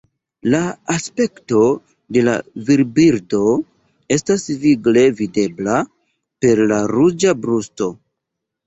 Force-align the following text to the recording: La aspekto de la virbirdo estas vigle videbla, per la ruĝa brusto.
La 0.51 0.59
aspekto 0.93 1.59
de 2.17 2.23
la 2.29 2.33
virbirdo 2.71 3.53
estas 4.19 4.49
vigle 4.65 5.07
videbla, 5.23 5.81
per 6.45 6.67
la 6.75 6.83
ruĝa 6.97 7.39
brusto. 7.47 7.95